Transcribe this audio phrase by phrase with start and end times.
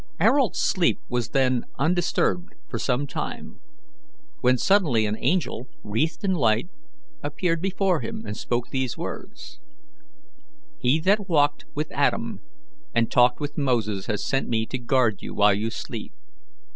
[0.19, 3.59] Ayrault's sleep was then undisturbed for some time,
[4.39, 6.69] when suddenly an angel, wreathed in light,
[7.21, 9.59] appeared before him and spoke these words:
[10.79, 12.39] "He that walked with Adam
[12.95, 16.13] and talked with Moses has sent me to guard you while you sleep.